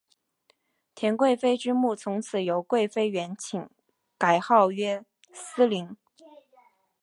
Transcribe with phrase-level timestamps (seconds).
[0.95, 3.69] 田贵妃之墓从此由贵妃园寝
[4.17, 5.95] 改号曰思陵。